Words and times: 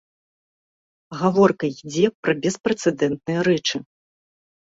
Гаворка 1.19 1.65
ідзе 1.83 2.05
пра 2.27 2.33
беспрэцэдэнтныя 2.45 3.39
рэчы. 3.49 3.77